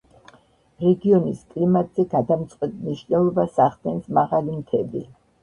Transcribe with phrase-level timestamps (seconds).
[0.85, 5.07] რეგიონის კლიმატზე გადამწყვეტ მნიშვნელობას ახდენს მაღალი მთები.